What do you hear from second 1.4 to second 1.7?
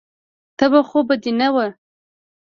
وه.